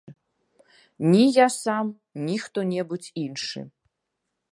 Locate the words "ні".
1.11-1.25, 2.29-2.35